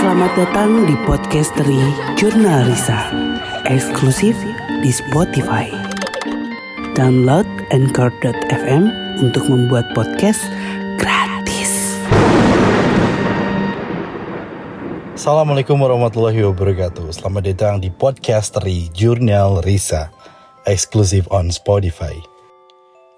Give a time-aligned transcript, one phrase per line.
[0.00, 1.52] Selamat datang di podcast
[2.16, 3.12] Jurnal Risa,
[3.68, 4.32] eksklusif
[4.80, 5.68] di Spotify.
[6.96, 8.88] Download Anchor.fm
[9.20, 10.40] untuk membuat podcast
[10.96, 12.00] gratis.
[15.20, 17.12] Assalamualaikum warahmatullahi wabarakatuh.
[17.12, 18.56] Selamat datang di podcast
[18.96, 20.08] Jurnal Risa,
[20.64, 22.16] eksklusif on Spotify.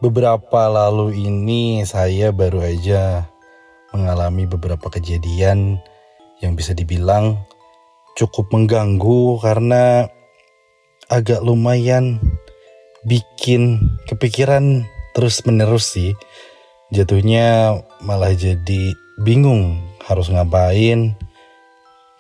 [0.03, 3.31] Beberapa lalu ini saya baru aja
[3.95, 5.79] mengalami beberapa kejadian
[6.43, 7.41] yang bisa dibilang
[8.19, 10.11] cukup mengganggu karena
[11.09, 12.21] agak lumayan
[13.07, 13.81] bikin
[14.11, 14.85] kepikiran
[15.17, 16.13] terus menerus sih.
[16.93, 18.93] Jatuhnya malah jadi
[19.25, 21.17] bingung harus ngapain,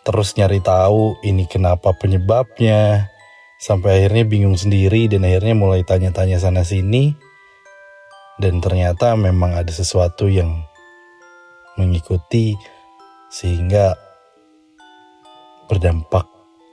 [0.06, 3.12] terus nyari tahu ini kenapa penyebabnya,
[3.60, 7.14] sampai akhirnya bingung sendiri dan akhirnya mulai tanya-tanya sana sini
[8.42, 10.66] dan ternyata memang ada sesuatu yang
[11.78, 12.58] mengikuti
[13.30, 13.94] sehingga
[15.70, 16.26] berdampak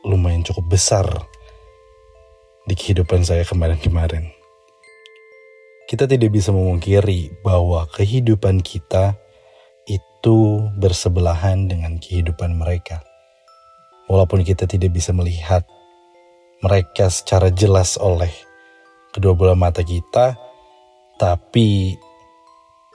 [0.06, 1.06] lumayan cukup besar
[2.70, 4.30] di kehidupan saya kemarin-kemarin.
[5.90, 9.18] Kita tidak bisa memungkiri bahwa kehidupan kita
[9.90, 13.02] itu bersebelahan dengan kehidupan mereka.
[14.06, 15.66] Walaupun kita tidak bisa melihat
[16.62, 18.30] mereka secara jelas oleh
[19.10, 20.38] kedua bola mata kita,
[21.18, 21.98] tapi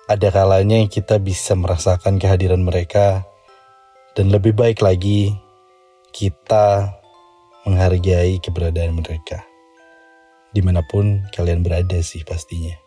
[0.07, 3.27] ada kalanya kita bisa merasakan kehadiran mereka
[4.15, 5.35] dan lebih baik lagi
[6.15, 6.95] kita
[7.67, 9.43] menghargai keberadaan mereka.
[10.55, 12.79] Di mana pun kalian berada sih pastinya.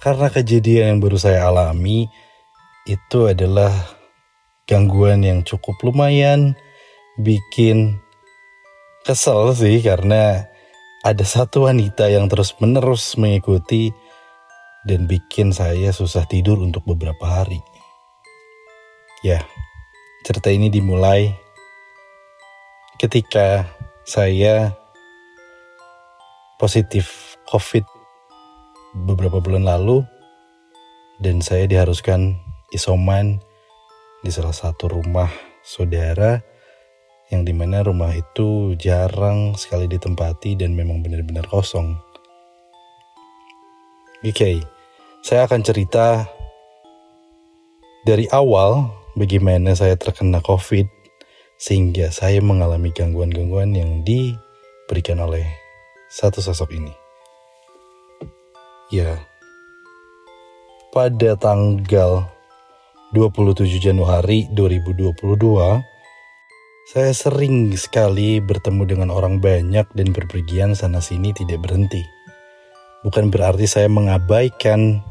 [0.00, 2.08] Karena kejadian yang baru saya alami
[2.88, 3.68] itu adalah
[4.64, 6.56] gangguan yang cukup lumayan
[7.20, 8.00] bikin
[9.04, 10.48] kesel sih karena
[11.04, 13.92] ada satu wanita yang terus menerus mengikuti
[14.88, 17.60] dan bikin saya susah tidur untuk beberapa hari.
[19.20, 19.42] Ya,
[20.22, 21.47] cerita ini dimulai
[22.98, 23.62] ketika
[24.02, 24.74] saya
[26.58, 27.86] positif COVID
[29.06, 30.02] beberapa bulan lalu
[31.22, 32.34] dan saya diharuskan
[32.74, 33.38] isoman
[34.26, 35.30] di salah satu rumah
[35.62, 36.42] saudara
[37.30, 41.94] yang di mana rumah itu jarang sekali ditempati dan memang benar-benar kosong.
[44.26, 44.56] Oke, okay,
[45.22, 46.26] saya akan cerita
[48.02, 50.97] dari awal bagaimana saya terkena COVID
[51.58, 55.42] sehingga saya mengalami gangguan-gangguan yang diberikan oleh
[56.06, 56.94] satu sosok ini.
[58.88, 59.20] Ya,
[60.94, 62.24] pada tanggal
[63.12, 65.84] 27 Januari 2022,
[66.88, 72.00] saya sering sekali bertemu dengan orang banyak dan berpergian sana-sini tidak berhenti.
[73.04, 75.04] Bukan berarti saya mengabaikan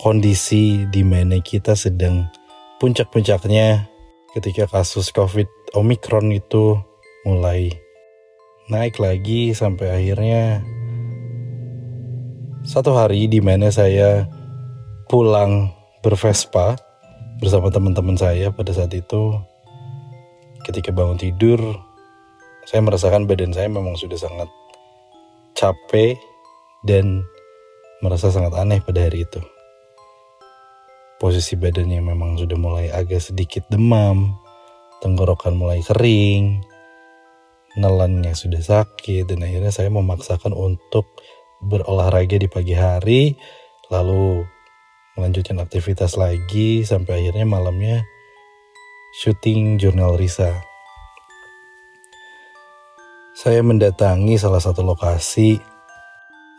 [0.00, 2.32] kondisi di mana kita sedang
[2.80, 3.97] puncak-puncaknya
[4.36, 6.76] ketika kasus COVID Omicron itu
[7.24, 7.72] mulai
[8.68, 10.60] naik lagi sampai akhirnya
[12.68, 14.28] satu hari di mana saya
[15.08, 15.72] pulang
[16.04, 16.76] bervespa
[17.40, 19.32] bersama teman-teman saya pada saat itu
[20.68, 21.60] ketika bangun tidur
[22.68, 24.52] saya merasakan badan saya memang sudah sangat
[25.56, 26.20] capek
[26.84, 27.24] dan
[28.04, 29.40] merasa sangat aneh pada hari itu
[31.18, 34.38] posisi badannya memang sudah mulai agak sedikit demam
[34.98, 36.62] tenggorokan mulai kering,
[37.78, 41.06] nelannya sudah sakit, dan akhirnya saya memaksakan untuk
[41.62, 43.34] berolahraga di pagi hari,
[43.90, 44.46] lalu
[45.18, 48.06] melanjutkan aktivitas lagi sampai akhirnya malamnya
[49.22, 50.62] syuting jurnal Risa.
[53.38, 55.62] Saya mendatangi salah satu lokasi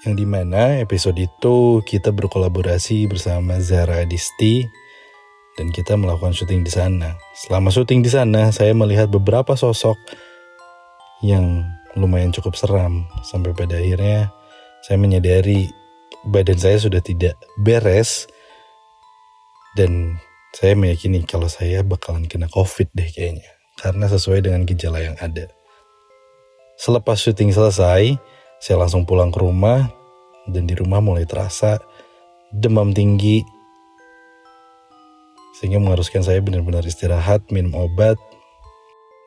[0.07, 4.63] yang di mana episode itu kita berkolaborasi bersama Zara Adisti
[5.59, 7.19] dan kita melakukan syuting di sana.
[7.35, 9.99] Selama syuting di sana, saya melihat beberapa sosok
[11.19, 11.67] yang
[11.99, 14.31] lumayan cukup seram sampai pada akhirnya
[14.87, 15.67] saya menyadari
[16.23, 18.31] badan saya sudah tidak beres
[19.75, 20.15] dan
[20.55, 25.51] saya meyakini kalau saya bakalan kena covid deh kayaknya karena sesuai dengan gejala yang ada.
[26.79, 28.15] Selepas syuting selesai,
[28.59, 29.87] saya langsung pulang ke rumah
[30.45, 31.79] dan di rumah mulai terasa
[32.51, 33.41] demam tinggi
[35.59, 38.15] sehingga mengharuskan saya benar-benar istirahat, minum obat,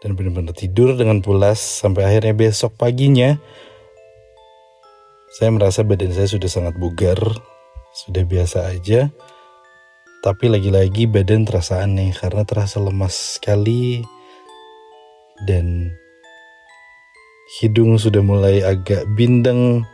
[0.00, 3.36] dan benar-benar tidur dengan pulas sampai akhirnya besok paginya
[5.32, 7.16] saya merasa badan saya sudah sangat bugar,
[7.96, 9.08] sudah biasa aja.
[10.20, 14.04] Tapi lagi-lagi badan terasa aneh karena terasa lemas sekali
[15.48, 15.88] dan
[17.60, 19.84] hidung sudah mulai agak bindeng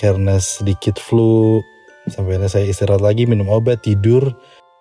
[0.00, 1.60] karena sedikit flu.
[2.08, 4.32] Sampai saya istirahat lagi, minum obat, tidur,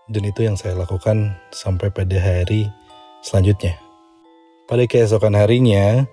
[0.08, 2.72] dan itu yang saya lakukan sampai pada hari
[3.20, 3.76] selanjutnya.
[4.64, 6.08] Pada keesokan harinya,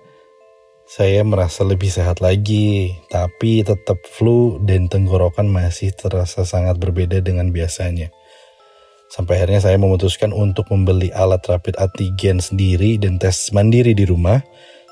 [0.83, 7.55] saya merasa lebih sehat lagi, tapi tetap flu dan tenggorokan masih terasa sangat berbeda dengan
[7.55, 8.11] biasanya.
[9.07, 14.43] Sampai akhirnya saya memutuskan untuk membeli alat rapid antigen sendiri dan tes mandiri di rumah.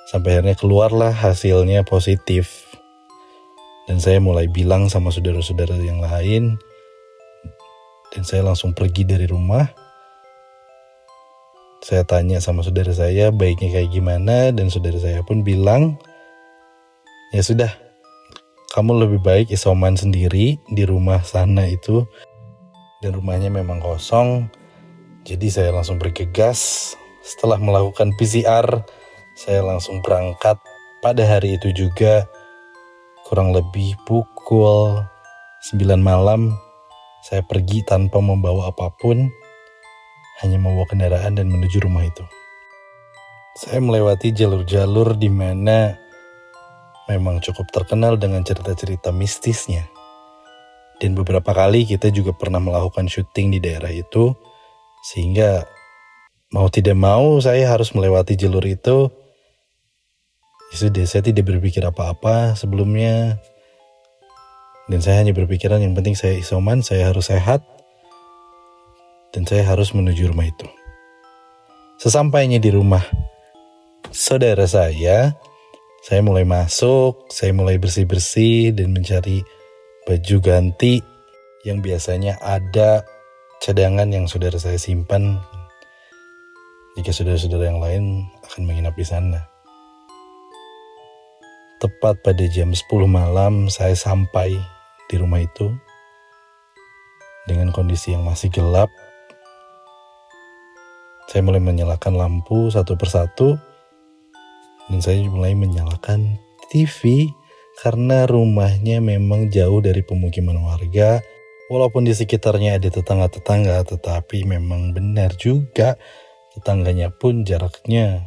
[0.09, 2.67] Sampai akhirnya keluarlah hasilnya positif.
[3.87, 6.59] Dan saya mulai bilang sama saudara-saudara yang lain.
[8.11, 9.67] Dan saya langsung pergi dari rumah.
[11.83, 15.99] Saya tanya sama saudara saya baiknya kayak gimana dan saudara saya pun bilang,
[17.35, 17.67] ya sudah,
[18.71, 22.07] kamu lebih baik isoman sendiri di rumah sana itu
[23.03, 24.47] dan rumahnya memang kosong.
[25.27, 26.95] Jadi saya langsung bergegas.
[27.19, 28.79] Setelah melakukan PCR,
[29.33, 30.61] saya langsung berangkat
[31.01, 32.29] pada hari itu juga
[33.25, 35.01] kurang lebih pukul
[35.69, 36.53] 9 malam
[37.23, 39.31] saya pergi tanpa membawa apa pun
[40.43, 42.25] hanya membawa kendaraan dan menuju rumah itu.
[43.55, 45.95] Saya melewati jalur-jalur di mana
[47.07, 49.87] memang cukup terkenal dengan cerita-cerita mistisnya.
[50.99, 54.35] Dan beberapa kali kita juga pernah melakukan syuting di daerah itu,
[55.03, 55.63] sehingga
[56.51, 59.22] mau tidak mau saya harus melewati jalur itu.
[60.71, 63.41] Ya sudah, saya tidak berpikir apa-apa sebelumnya.
[64.87, 67.63] Dan saya hanya berpikiran yang penting saya isoman, saya harus sehat.
[69.33, 70.67] Dan saya harus menuju rumah itu.
[71.97, 73.01] Sesampainya di rumah
[74.11, 75.33] saudara saya,
[76.03, 79.41] saya mulai masuk, saya mulai bersih-bersih dan mencari
[80.03, 80.99] baju ganti
[81.63, 83.07] yang biasanya ada
[83.63, 85.39] cadangan yang saudara saya simpan
[86.99, 88.03] jika saudara-saudara yang lain
[88.45, 89.52] akan menginap di sana.
[91.83, 94.55] Tepat pada jam 10 malam saya sampai
[95.11, 95.67] di rumah itu
[97.43, 98.87] dengan kondisi yang masih gelap.
[101.27, 103.59] Saya mulai menyalakan lampu satu persatu
[104.87, 106.39] dan saya mulai menyalakan
[106.71, 107.27] TV
[107.83, 111.19] karena rumahnya memang jauh dari pemukiman warga.
[111.67, 115.99] Walaupun di sekitarnya ada tetangga-tetangga, tetapi memang benar juga
[116.55, 118.23] tetangganya pun jaraknya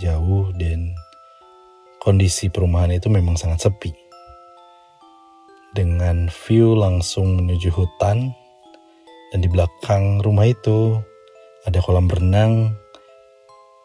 [0.00, 0.96] jauh dan
[2.04, 3.96] kondisi perumahan itu memang sangat sepi.
[5.72, 8.30] Dengan view langsung menuju hutan
[9.32, 11.00] dan di belakang rumah itu
[11.64, 12.76] ada kolam renang.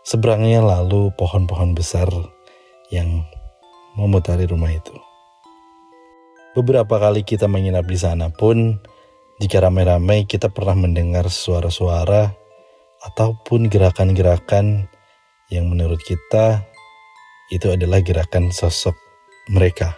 [0.04, 2.12] Seberangnya lalu pohon-pohon besar
[2.92, 3.24] yang
[3.96, 4.94] memutari rumah itu.
[6.54, 8.82] Beberapa kali kita menginap di sana pun,
[9.40, 12.36] jika ramai-ramai kita pernah mendengar suara-suara
[13.06, 14.90] ataupun gerakan-gerakan
[15.54, 16.68] yang menurut kita
[17.50, 18.94] itu adalah gerakan sosok
[19.50, 19.98] mereka.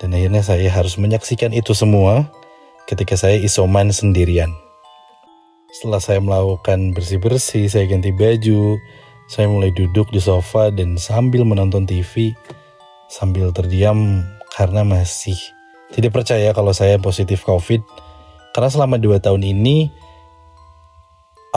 [0.00, 2.32] Dan akhirnya saya harus menyaksikan itu semua
[2.90, 4.50] ketika saya isoman sendirian.
[5.72, 8.76] Setelah saya melakukan bersih-bersih, saya ganti baju,
[9.30, 12.34] saya mulai duduk di sofa dan sambil menonton TV,
[13.08, 15.38] sambil terdiam karena masih
[15.92, 17.80] tidak percaya kalau saya positif COVID.
[18.52, 19.88] Karena selama dua tahun ini,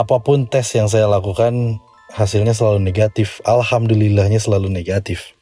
[0.00, 1.80] apa pun tes yang saya lakukan,
[2.16, 3.44] hasilnya selalu negatif.
[3.44, 5.36] Alhamdulillahnya selalu negatif.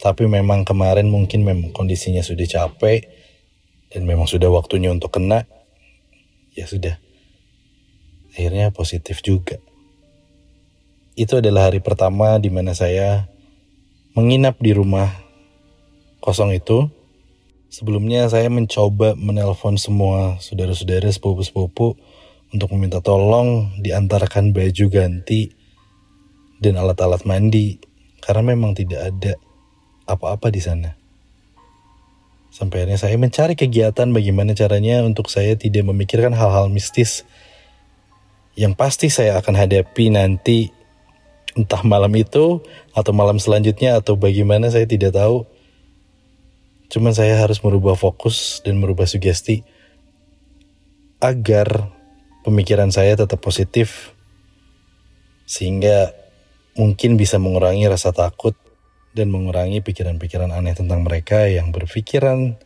[0.00, 3.06] Tapi memang kemarin mungkin memang kondisinya sudah capek,
[3.92, 5.44] dan memang sudah waktunya untuk kena.
[6.56, 6.96] Ya sudah,
[8.32, 9.60] akhirnya positif juga
[11.12, 13.28] itu adalah hari pertama di mana saya
[14.16, 15.12] menginap di rumah
[16.24, 16.88] kosong itu.
[17.72, 21.96] Sebelumnya saya mencoba menelpon semua saudara-saudara sepupu-sepupu
[22.52, 25.56] untuk meminta tolong diantarkan baju ganti
[26.62, 27.82] dan alat-alat mandi
[28.22, 29.34] karena memang tidak ada
[30.06, 30.94] apa-apa di sana.
[32.52, 37.26] Sampai akhirnya saya mencari kegiatan bagaimana caranya untuk saya tidak memikirkan hal-hal mistis
[38.54, 40.68] yang pasti saya akan hadapi nanti
[41.56, 42.60] entah malam itu
[42.92, 45.48] atau malam selanjutnya atau bagaimana saya tidak tahu.
[46.92, 49.64] Cuman saya harus merubah fokus dan merubah sugesti
[51.24, 51.88] agar
[52.44, 54.12] pemikiran saya tetap positif
[55.48, 56.12] sehingga
[56.78, 58.56] mungkin bisa mengurangi rasa takut
[59.12, 62.56] dan mengurangi pikiran-pikiran aneh tentang mereka yang berpikiran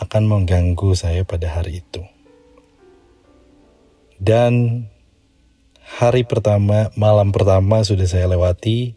[0.00, 2.00] akan mengganggu saya pada hari itu.
[4.20, 4.84] Dan
[5.80, 8.96] hari pertama, malam pertama sudah saya lewati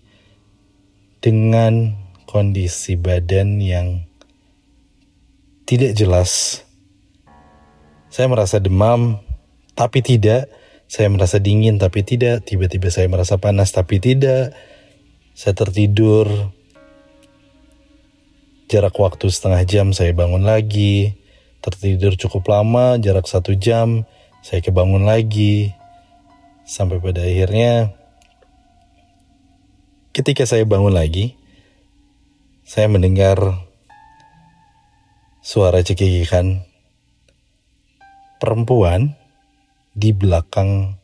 [1.23, 1.95] dengan
[2.27, 3.87] kondisi badan yang
[5.63, 6.63] tidak jelas.
[8.11, 9.23] Saya merasa demam,
[9.75, 10.51] tapi tidak.
[10.93, 12.45] Saya merasa dingin, tapi tidak.
[12.45, 14.53] Tiba-tiba saya merasa panas, tapi tidak.
[15.33, 16.53] Saya tertidur.
[18.69, 21.17] Jarak waktu setengah jam saya bangun lagi.
[21.65, 24.05] Tertidur cukup lama, jarak satu jam.
[24.45, 25.73] Saya kebangun lagi
[26.63, 27.91] Sampai pada akhirnya
[30.15, 31.35] ketika saya bangun lagi,
[32.63, 33.35] saya mendengar
[35.43, 36.63] suara cekikikan
[38.39, 39.19] perempuan
[39.93, 40.97] di belakang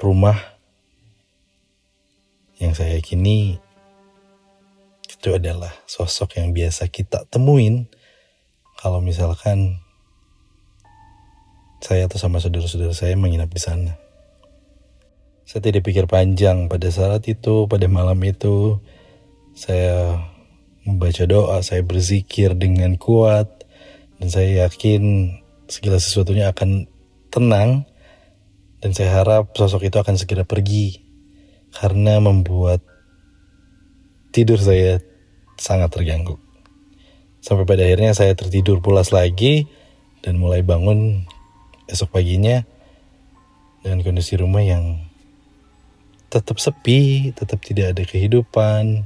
[0.00, 0.36] rumah
[2.56, 3.60] yang saya yakini
[5.06, 7.88] itu adalah sosok yang biasa kita temuin
[8.80, 9.80] kalau misalkan
[11.80, 13.92] saya atau sama saudara-saudara saya menginap di sana.
[15.46, 18.82] Saya tidak pikir panjang pada saat itu, pada malam itu,
[19.54, 20.18] saya
[20.82, 23.46] membaca doa, saya berzikir dengan kuat,
[24.18, 25.34] dan saya yakin
[25.70, 26.90] segala sesuatunya akan
[27.30, 27.86] tenang,
[28.86, 31.02] dan saya harap sosok itu akan segera pergi,
[31.74, 32.86] karena membuat
[34.30, 35.02] tidur saya
[35.58, 36.38] sangat terganggu.
[37.42, 39.66] Sampai pada akhirnya saya tertidur pulas lagi
[40.22, 41.26] dan mulai bangun
[41.90, 42.62] esok paginya
[43.82, 45.02] dengan kondisi rumah yang
[46.30, 49.02] tetap sepi, tetap tidak ada kehidupan.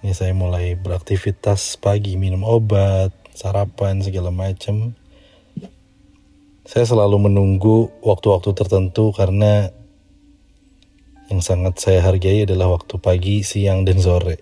[0.00, 4.96] Ini saya mulai beraktivitas pagi, minum obat, sarapan segala macam.
[6.70, 9.74] Saya selalu menunggu waktu-waktu tertentu karena
[11.26, 14.38] yang sangat saya hargai adalah waktu pagi, siang, dan sore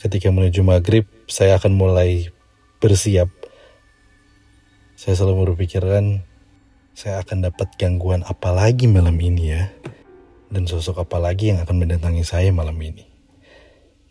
[0.00, 2.32] ketika menuju maghrib saya akan mulai
[2.80, 3.28] bersiap.
[4.96, 6.24] Saya selalu berpikiran
[6.96, 9.68] saya akan dapat gangguan apa lagi malam ini ya.
[10.48, 13.04] Dan sosok apa lagi yang akan mendatangi saya malam ini.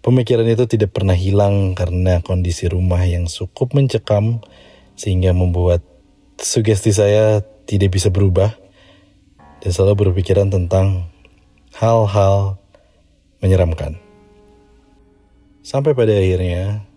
[0.05, 4.37] Pemikiran itu tidak pernah hilang karena kondisi rumah yang cukup mencekam
[4.93, 5.88] sehingga membuat
[6.39, 8.55] sugesti saya tidak bisa berubah
[9.60, 11.12] dan selalu berpikiran tentang
[11.75, 12.60] hal-hal
[13.43, 14.00] menyeramkan.
[15.62, 16.88] Sampai pada akhirnya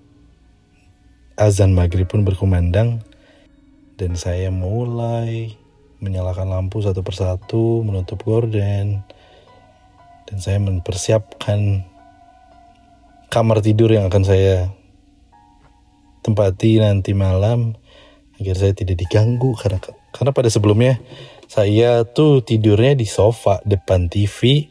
[1.34, 3.02] azan maghrib pun berkumandang
[3.98, 5.58] dan saya mulai
[6.02, 9.06] menyalakan lampu satu persatu, menutup gorden,
[10.26, 11.86] dan saya mempersiapkan
[13.30, 14.72] kamar tidur yang akan saya
[16.22, 17.74] tempati nanti malam
[18.42, 19.78] agar saya tidak diganggu karena
[20.10, 20.98] karena pada sebelumnya
[21.46, 24.66] saya tuh tidurnya di sofa depan TV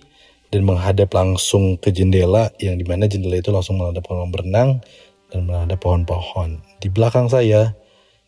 [0.52, 4.84] dan menghadap langsung ke jendela yang di mana jendela itu langsung menghadap kolam berenang
[5.32, 6.60] dan menghadap pohon-pohon.
[6.84, 7.72] Di belakang saya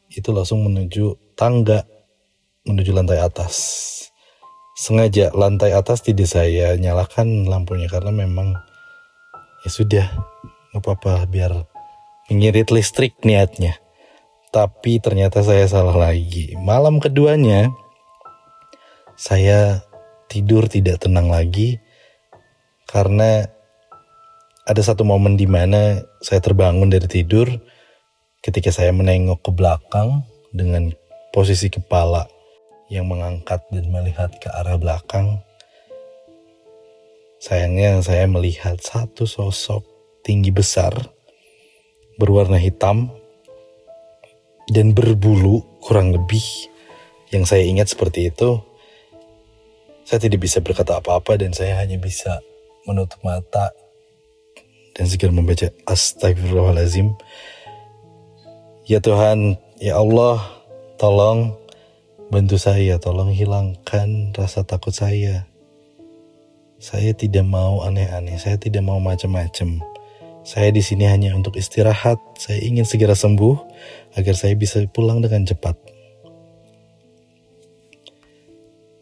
[0.08, 1.84] itu langsung menuju tangga
[2.64, 3.92] menuju lantai atas.
[4.80, 8.56] Sengaja lantai atas tidak saya nyalakan lampunya karena memang
[9.68, 10.08] ya sudah
[10.72, 11.68] nggak apa-apa biar
[12.32, 13.83] mengirit listrik niatnya.
[14.54, 16.54] Tapi ternyata saya salah lagi.
[16.62, 17.74] Malam keduanya
[19.18, 19.82] saya
[20.30, 21.82] tidur tidak tenang lagi
[22.86, 23.50] karena
[24.70, 27.50] ada satu momen di mana saya terbangun dari tidur
[28.46, 30.22] ketika saya menengok ke belakang
[30.54, 30.94] dengan
[31.34, 32.30] posisi kepala
[32.94, 35.42] yang mengangkat dan melihat ke arah belakang.
[37.42, 39.82] Sayangnya saya melihat satu sosok
[40.22, 40.94] tinggi besar
[42.22, 43.23] berwarna hitam
[44.72, 46.44] dan berbulu kurang lebih
[47.34, 48.62] yang saya ingat seperti itu.
[50.04, 52.44] Saya tidak bisa berkata apa-apa dan saya hanya bisa
[52.84, 53.72] menutup mata
[54.94, 57.16] dan segera membaca astagfirullahalazim.
[58.84, 60.44] Ya Tuhan, ya Allah,
[61.00, 61.56] tolong
[62.28, 65.48] bantu saya, tolong hilangkan rasa takut saya.
[66.84, 69.80] Saya tidak mau aneh-aneh, saya tidak mau macam-macam.
[70.44, 72.20] Saya di sini hanya untuk istirahat.
[72.36, 73.56] Saya ingin segera sembuh
[74.14, 75.76] agar saya bisa pulang dengan cepat.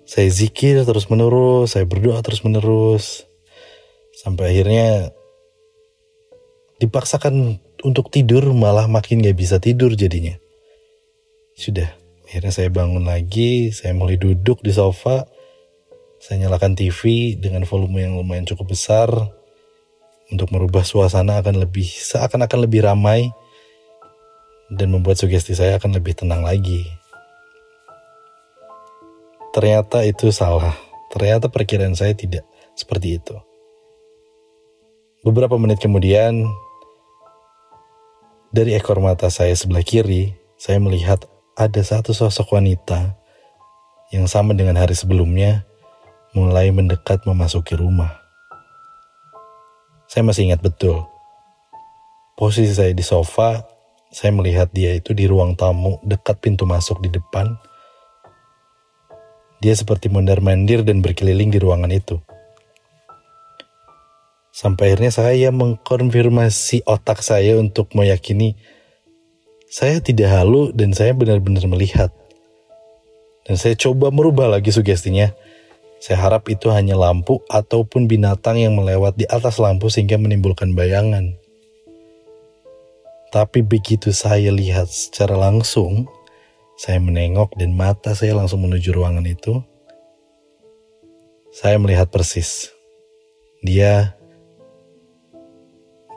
[0.08, 3.24] Saya zikir terus menerus, saya berdoa terus menerus.
[4.12, 5.16] Sampai akhirnya
[6.84, 10.36] dipaksakan untuk tidur malah makin gak bisa tidur jadinya.
[11.56, 11.96] Sudah,
[12.28, 15.32] akhirnya saya bangun lagi, saya mulai duduk di sofa,
[16.22, 19.10] saya nyalakan TV dengan volume yang lumayan cukup besar
[20.32, 23.34] untuk merubah suasana akan lebih seakan-akan lebih ramai
[24.72, 26.88] dan membuat sugesti saya akan lebih tenang lagi.
[29.52, 30.72] Ternyata itu salah.
[31.12, 33.36] Ternyata perkiraan saya tidak seperti itu.
[35.28, 36.48] Beberapa menit kemudian,
[38.50, 41.28] dari ekor mata saya sebelah kiri, saya melihat
[41.60, 43.20] ada satu sosok wanita
[44.16, 45.68] yang sama dengan hari sebelumnya
[46.32, 48.24] mulai mendekat memasuki rumah.
[50.08, 51.08] Saya masih ingat betul.
[52.40, 53.71] Posisi saya di sofa,
[54.12, 57.56] saya melihat dia itu di ruang tamu dekat pintu masuk di depan.
[59.64, 62.20] Dia seperti mondar-mandir dan berkeliling di ruangan itu.
[64.52, 68.60] Sampai akhirnya saya mengkonfirmasi otak saya untuk meyakini
[69.72, 72.12] saya tidak halu dan saya benar-benar melihat.
[73.48, 75.32] Dan saya coba merubah lagi sugestinya.
[76.04, 81.41] Saya harap itu hanya lampu ataupun binatang yang melewat di atas lampu sehingga menimbulkan bayangan.
[83.32, 86.04] Tapi begitu saya lihat secara langsung,
[86.76, 89.64] saya menengok dan mata saya langsung menuju ruangan itu.
[91.56, 92.76] Saya melihat persis.
[93.64, 94.20] Dia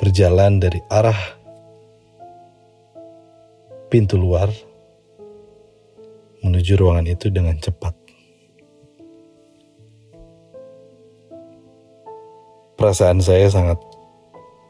[0.03, 1.39] berjalan dari arah
[3.87, 4.51] pintu luar
[6.43, 7.95] menuju ruangan itu dengan cepat.
[12.75, 13.79] Perasaan saya sangat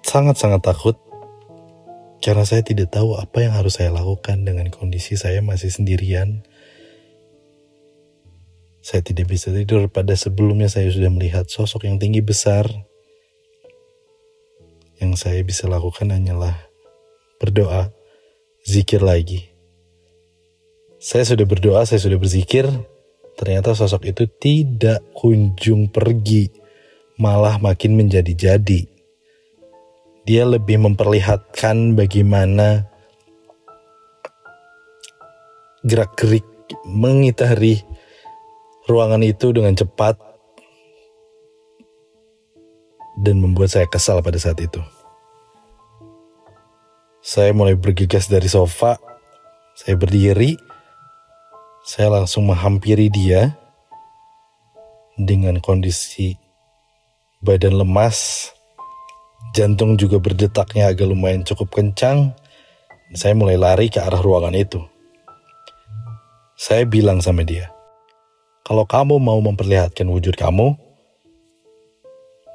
[0.04, 1.03] sangat sangat takut
[2.24, 6.40] karena saya tidak tahu apa yang harus saya lakukan dengan kondisi saya masih sendirian.
[8.80, 12.64] Saya tidak bisa tidur pada sebelumnya saya sudah melihat sosok yang tinggi besar.
[14.96, 16.56] Yang saya bisa lakukan hanyalah
[17.36, 17.92] berdoa,
[18.64, 19.52] zikir lagi.
[20.96, 22.64] Saya sudah berdoa, saya sudah berzikir,
[23.36, 26.48] ternyata sosok itu tidak kunjung pergi
[27.20, 28.93] malah makin menjadi-jadi.
[30.24, 32.88] Dia lebih memperlihatkan bagaimana
[35.84, 36.48] gerak-gerik
[36.88, 37.84] mengitari
[38.88, 40.16] ruangan itu dengan cepat
[43.20, 44.80] dan membuat saya kesal pada saat itu.
[47.24, 49.00] Saya mulai bergegas dari sofa,
[49.76, 50.56] saya berdiri,
[51.84, 53.56] saya langsung menghampiri dia
[55.16, 56.36] dengan kondisi
[57.40, 58.48] badan lemas,
[59.52, 62.32] jantung juga berdetaknya agak lumayan cukup kencang.
[63.12, 64.80] Saya mulai lari ke arah ruangan itu.
[66.56, 67.74] Saya bilang sama dia,
[68.64, 70.72] kalau kamu mau memperlihatkan wujud kamu,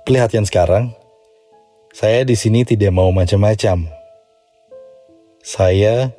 [0.07, 0.97] perlihatkan sekarang.
[1.93, 3.85] Saya di sini tidak mau macam-macam.
[5.45, 6.09] Saya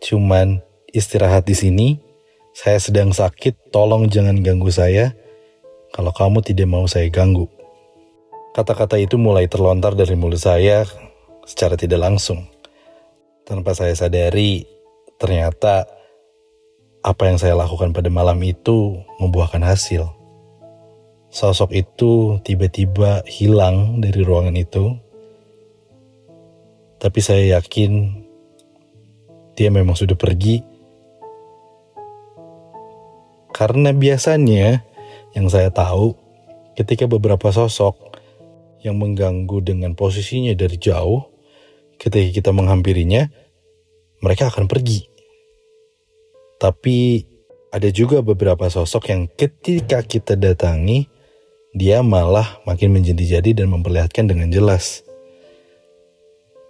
[0.00, 0.64] cuman
[0.96, 1.88] istirahat di sini.
[2.54, 5.12] Saya sedang sakit, tolong jangan ganggu saya.
[5.90, 7.50] Kalau kamu tidak mau saya ganggu.
[8.54, 10.86] Kata-kata itu mulai terlontar dari mulut saya
[11.42, 12.46] secara tidak langsung.
[13.42, 14.62] Tanpa saya sadari,
[15.18, 15.90] ternyata
[17.02, 20.06] apa yang saya lakukan pada malam itu membuahkan hasil.
[21.34, 25.02] Sosok itu tiba-tiba hilang dari ruangan itu.
[27.02, 28.22] Tapi saya yakin
[29.58, 30.62] dia memang sudah pergi.
[33.50, 34.86] Karena biasanya
[35.34, 36.14] yang saya tahu
[36.78, 38.03] ketika beberapa sosok
[38.84, 41.24] yang mengganggu dengan posisinya dari jauh,
[41.96, 43.32] ketika kita menghampirinya,
[44.20, 45.08] mereka akan pergi.
[46.60, 47.24] Tapi
[47.72, 51.08] ada juga beberapa sosok yang ketika kita datangi,
[51.74, 55.02] dia malah makin menjadi-jadi dan memperlihatkan dengan jelas.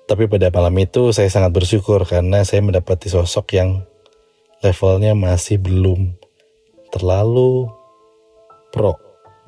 [0.09, 3.85] Tapi pada malam itu saya sangat bersyukur karena saya mendapati sosok yang
[4.65, 6.17] levelnya masih belum
[6.89, 7.69] terlalu
[8.73, 8.97] pro.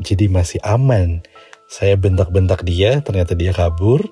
[0.00, 1.24] Jadi masih aman
[1.66, 4.02] saya bentak-bentak dia, ternyata dia kabur.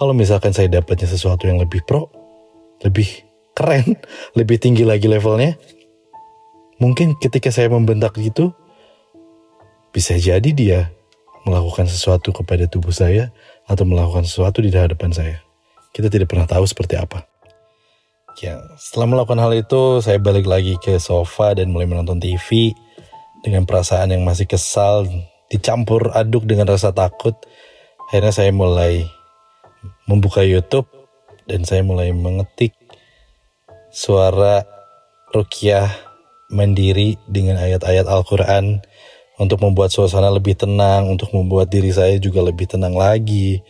[0.00, 2.08] Kalau misalkan saya dapatnya sesuatu yang lebih pro,
[2.80, 3.06] lebih
[3.52, 4.00] keren,
[4.38, 5.56] lebih tinggi lagi levelnya,
[6.80, 8.56] mungkin ketika saya membentak gitu,
[9.92, 10.88] bisa jadi dia
[11.44, 13.28] melakukan sesuatu kepada tubuh saya
[13.68, 15.36] atau melakukan sesuatu di hadapan saya.
[15.92, 17.28] Kita tidak pernah tahu seperti apa.
[18.40, 22.72] Ya, setelah melakukan hal itu, saya balik lagi ke sofa dan mulai menonton TV
[23.44, 25.04] dengan perasaan yang masih kesal
[25.52, 27.36] dicampur aduk dengan rasa takut.
[28.08, 29.04] Akhirnya saya mulai
[30.08, 30.88] membuka YouTube
[31.44, 32.72] dan saya mulai mengetik
[33.92, 34.64] suara
[35.36, 35.92] rukyah
[36.48, 38.80] mandiri dengan ayat-ayat Al-Quran
[39.36, 43.60] untuk membuat suasana lebih tenang, untuk membuat diri saya juga lebih tenang lagi.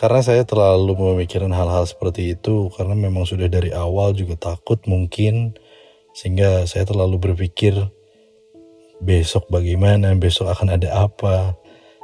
[0.00, 5.52] Karena saya terlalu memikirkan hal-hal seperti itu karena memang sudah dari awal juga takut mungkin
[6.16, 7.76] sehingga saya terlalu berpikir
[9.00, 11.56] besok bagaimana, besok akan ada apa.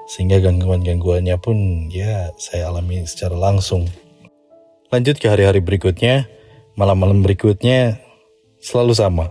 [0.07, 3.87] Sehingga gangguan-gangguannya pun ya saya alami secara langsung.
[4.91, 6.31] Lanjut ke hari-hari berikutnya,
[6.79, 7.99] malam-malam berikutnya
[8.63, 9.27] selalu sama.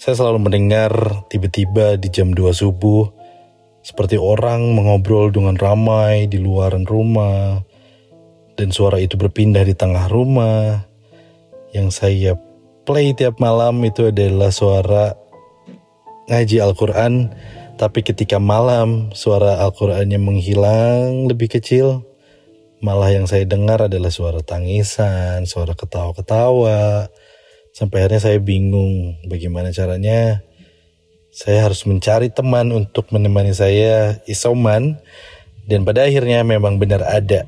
[0.00, 0.92] Saya selalu mendengar
[1.28, 3.12] tiba-tiba di jam 2 subuh
[3.84, 7.60] seperti orang mengobrol dengan ramai di luaran rumah
[8.56, 10.88] dan suara itu berpindah di tengah rumah.
[11.74, 12.32] Yang saya
[12.86, 15.12] play tiap malam itu adalah suara
[16.28, 17.32] ngaji Al-Quran,
[17.74, 22.06] tapi ketika malam suara Al-Qurannya menghilang lebih kecil,
[22.84, 27.08] malah yang saya dengar adalah suara tangisan, suara ketawa-ketawa.
[27.74, 30.46] Sampai akhirnya saya bingung bagaimana caranya
[31.34, 35.02] saya harus mencari teman untuk menemani saya isoman
[35.66, 37.42] dan pada akhirnya memang benar ada.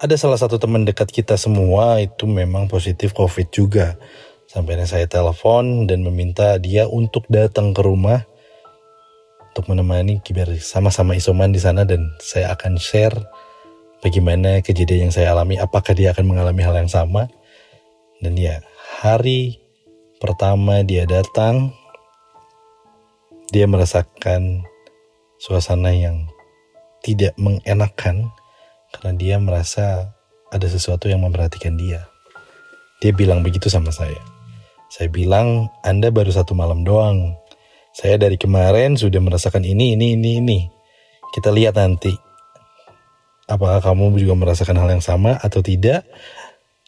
[0.00, 4.00] Ada salah satu teman dekat kita semua itu memang positif COVID juga.
[4.56, 8.24] Sampai saya telepon dan meminta dia untuk datang ke rumah
[9.52, 13.12] untuk menemani biar sama-sama isoman di sana dan saya akan share
[14.00, 17.28] bagaimana kejadian yang saya alami, apakah dia akan mengalami hal yang sama.
[18.24, 18.64] Dan ya,
[19.00, 19.60] hari
[20.24, 21.76] pertama dia datang,
[23.52, 24.64] dia merasakan
[25.36, 26.32] suasana yang
[27.04, 28.32] tidak mengenakan
[28.96, 30.16] karena dia merasa
[30.48, 32.08] ada sesuatu yang memperhatikan dia.
[33.04, 34.35] Dia bilang begitu sama saya.
[34.96, 37.36] Saya bilang, Anda baru satu malam doang.
[37.92, 40.60] Saya dari kemarin sudah merasakan ini, ini, ini, ini.
[41.36, 42.16] Kita lihat nanti.
[43.44, 46.08] Apakah kamu juga merasakan hal yang sama atau tidak?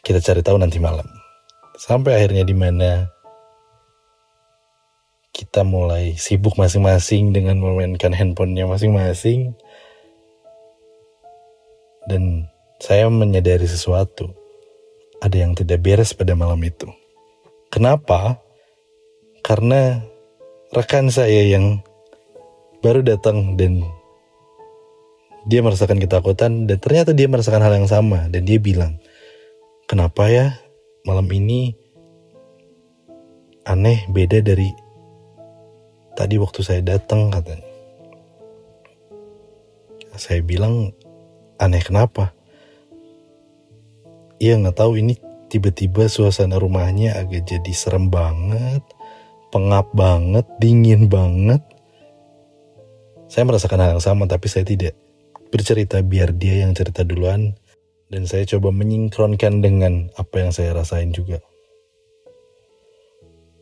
[0.00, 1.04] Kita cari tahu nanti malam.
[1.76, 3.12] Sampai akhirnya di mana
[5.36, 9.52] kita mulai sibuk masing-masing dengan memainkan handphonenya masing-masing.
[12.08, 12.48] Dan
[12.80, 14.32] saya menyadari sesuatu.
[15.20, 16.88] Ada yang tidak beres pada malam itu.
[17.68, 18.40] Kenapa?
[19.44, 20.00] Karena
[20.72, 21.84] rekan saya yang
[22.80, 23.84] baru datang dan
[25.48, 28.96] dia merasakan ketakutan dan ternyata dia merasakan hal yang sama dan dia bilang,
[29.84, 30.56] "Kenapa ya
[31.04, 31.76] malam ini
[33.68, 34.72] aneh beda dari
[36.16, 37.68] tadi waktu saya datang?" katanya.
[40.16, 40.96] Saya bilang,
[41.60, 42.32] "Aneh kenapa?"
[44.38, 48.84] Iya nggak tahu ini tiba-tiba suasana rumahnya agak jadi serem banget
[49.48, 51.60] pengap banget, dingin banget.
[53.28, 54.96] Saya merasakan hal yang sama tapi saya tidak
[55.52, 57.56] bercerita biar dia yang cerita duluan
[58.08, 61.40] dan saya coba menyingkronkan dengan apa yang saya rasain juga.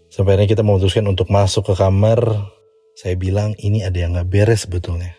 [0.07, 2.23] Sampai akhirnya kita memutuskan untuk masuk ke kamar.
[2.97, 5.13] Saya bilang ini ada yang gak beres sebetulnya.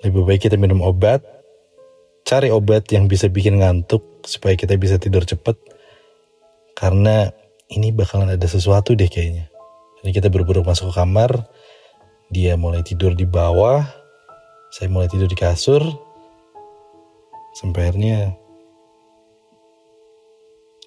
[0.00, 1.20] Lebih baik kita minum obat,
[2.24, 5.58] cari obat yang bisa bikin ngantuk supaya kita bisa tidur cepat.
[6.74, 7.30] Karena
[7.70, 9.48] ini bakalan ada sesuatu deh kayaknya.
[10.02, 11.48] Jadi kita buru-buru masuk ke kamar.
[12.28, 13.86] Dia mulai tidur di bawah.
[14.74, 15.80] Saya mulai tidur di kasur.
[17.54, 18.34] Sampai akhirnya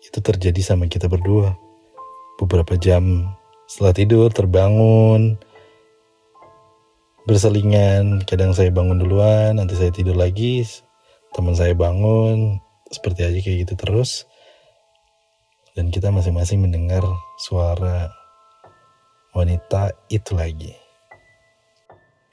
[0.04, 1.56] itu terjadi sama kita berdua.
[2.38, 3.32] Beberapa jam
[3.68, 5.40] setelah tidur terbangun.
[7.28, 10.64] Berselingan, kadang saya bangun duluan, nanti saya tidur lagi,
[11.36, 12.56] teman saya bangun,
[12.88, 14.24] seperti aja kayak gitu terus.
[15.78, 17.06] Dan kita masing-masing mendengar
[17.38, 18.10] suara
[19.38, 20.74] wanita itu lagi.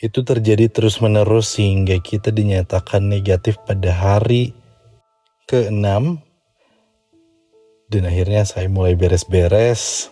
[0.01, 4.57] Itu terjadi terus-menerus sehingga kita dinyatakan negatif pada hari
[5.45, 6.25] ke-6
[7.93, 10.09] dan akhirnya saya mulai beres-beres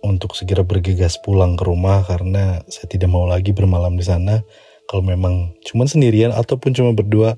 [0.00, 4.40] untuk segera bergegas pulang ke rumah karena saya tidak mau lagi bermalam di sana.
[4.88, 7.36] Kalau memang cuma sendirian ataupun cuma berdua,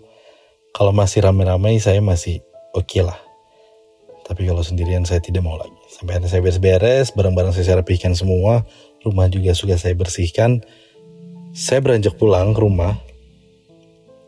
[0.74, 2.42] kalau masih rame-rame saya masih
[2.74, 3.25] oke okay lah.
[4.26, 5.78] Tapi kalau sendirian saya tidak mau lagi.
[5.86, 8.66] Sampai saya beres-beres, barang-barang saya rapihkan semua,
[9.06, 10.66] rumah juga sudah saya bersihkan.
[11.54, 12.98] Saya beranjak pulang ke rumah,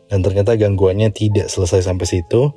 [0.09, 2.49] dan ternyata gangguannya tidak selesai sampai situ.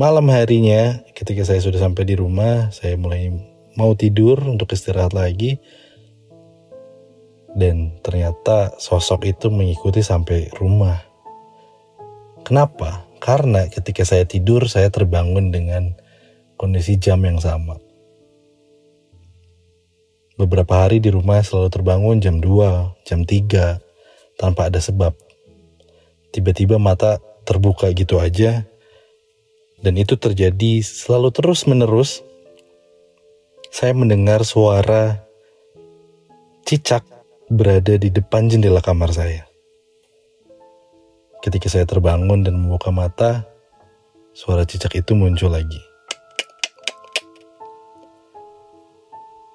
[0.00, 3.28] Malam harinya, ketika saya sudah sampai di rumah, saya mulai
[3.76, 5.60] mau tidur untuk istirahat lagi.
[7.52, 11.04] Dan ternyata sosok itu mengikuti sampai rumah.
[12.46, 13.07] Kenapa?
[13.18, 15.94] Karena ketika saya tidur, saya terbangun dengan
[16.54, 17.78] kondisi jam yang sama.
[20.38, 23.82] Beberapa hari di rumah selalu terbangun jam 2, jam 3,
[24.38, 25.10] tanpa ada sebab.
[26.30, 28.62] Tiba-tiba mata terbuka gitu aja,
[29.82, 32.22] dan itu terjadi selalu terus-menerus.
[33.74, 35.26] Saya mendengar suara
[36.62, 37.02] cicak
[37.50, 39.47] berada di depan jendela kamar saya.
[41.48, 43.48] Ketika saya terbangun dan membuka mata,
[44.36, 45.80] suara cicak itu muncul lagi.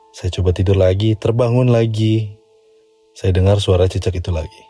[0.10, 2.34] Saya coba tidur lagi, terbangun lagi.
[3.14, 4.64] Saya dengar suara cicak itu lagi.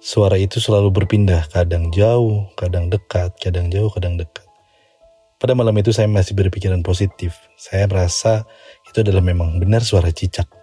[0.00, 4.48] Suara itu selalu berpindah, kadang jauh, kadang dekat, kadang jauh, kadang dekat.
[5.36, 7.36] Pada malam itu saya masih berpikiran positif.
[7.60, 8.48] Saya merasa
[8.88, 10.61] itu adalah memang benar suara cicak.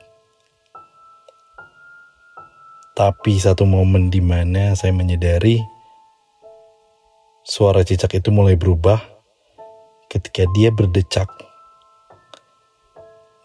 [3.00, 5.64] Tapi satu momen di mana saya menyadari
[7.48, 9.00] suara cicak itu mulai berubah
[10.12, 11.32] ketika dia berdecak.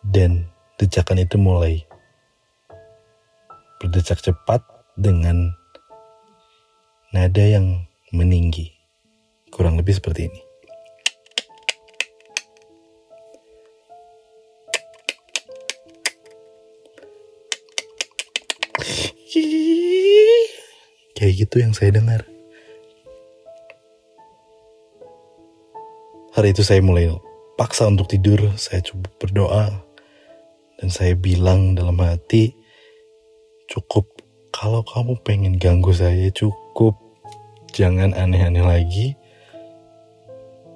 [0.02, 1.86] Dan decakan itu mulai
[3.78, 4.58] berdecak cepat
[4.98, 5.54] dengan
[7.14, 8.74] nada yang meninggi.
[9.54, 10.43] Kurang lebih seperti ini.
[21.34, 22.22] Kayak gitu yang saya dengar.
[26.30, 27.10] Hari itu saya mulai
[27.58, 29.66] paksa untuk tidur, saya coba berdoa.
[30.78, 32.54] Dan saya bilang dalam hati,
[33.66, 34.06] cukup
[34.54, 36.94] kalau kamu pengen ganggu saya cukup.
[37.74, 39.18] Jangan aneh-aneh lagi.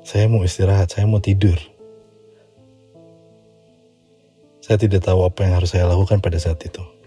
[0.02, 1.54] Saya mau istirahat, saya mau tidur.
[4.58, 6.97] Saya tidak tahu apa yang harus saya lakukan pada saat itu.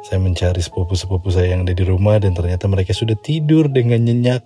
[0.00, 4.42] Saya mencari sepupu-sepupu saya yang ada di rumah dan ternyata mereka sudah tidur dengan nyenyak.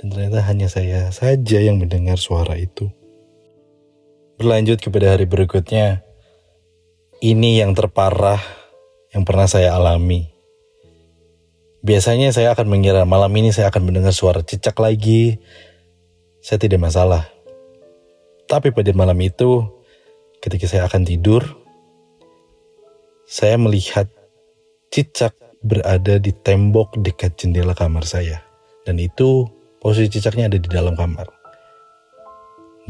[0.00, 2.88] Dan ternyata hanya saya saja yang mendengar suara itu.
[4.40, 6.00] Berlanjut kepada hari berikutnya,
[7.20, 8.40] ini yang terparah
[9.12, 10.32] yang pernah saya alami.
[11.84, 15.36] Biasanya saya akan mengira malam ini saya akan mendengar suara cicak lagi.
[16.40, 17.28] Saya tidak masalah.
[18.48, 19.68] Tapi pada malam itu,
[20.40, 21.44] ketika saya akan tidur,
[23.28, 24.08] saya melihat
[24.90, 28.42] cicak berada di tembok dekat jendela kamar saya.
[28.82, 29.46] Dan itu
[29.78, 31.30] posisi cicaknya ada di dalam kamar.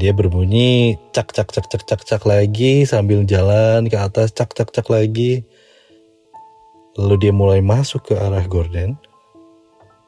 [0.00, 4.72] Dia berbunyi cak cak cak cak cak cak lagi sambil jalan ke atas cak cak
[4.72, 5.44] cak lagi.
[6.96, 8.96] Lalu dia mulai masuk ke arah gorden.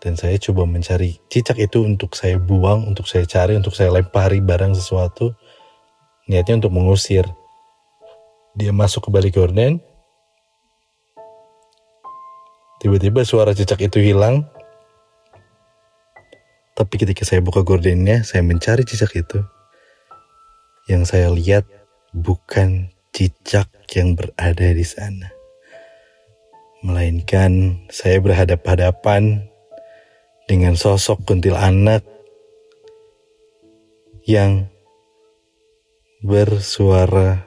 [0.00, 4.40] Dan saya coba mencari cicak itu untuk saya buang, untuk saya cari, untuk saya lempari
[4.40, 5.36] barang sesuatu.
[6.26, 7.28] Niatnya untuk mengusir.
[8.56, 9.78] Dia masuk ke balik gorden,
[12.82, 14.42] Tiba-tiba suara cicak itu hilang.
[16.74, 19.38] Tapi ketika saya buka gordennya, saya mencari cicak itu.
[20.90, 21.62] Yang saya lihat
[22.10, 25.30] bukan cicak yang berada di sana.
[26.82, 29.46] Melainkan saya berhadap-hadapan
[30.50, 32.02] dengan sosok kuntilanak
[34.26, 34.66] yang
[36.18, 37.46] bersuara